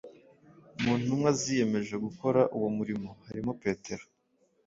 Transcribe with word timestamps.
Mu 0.83 0.93
ntumwa 1.01 1.29
ziyemeje 1.39 1.95
gukora 2.05 2.41
uwo 2.57 2.69
murimo 2.77 3.09
harimo 3.25 3.51
Petero, 3.63 4.03